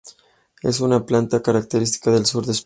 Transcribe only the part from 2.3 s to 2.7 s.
de España.